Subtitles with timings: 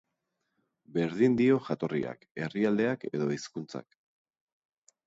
[0.95, 4.01] Berdin dio jatorriak, herrialdeak edo hizkunztak.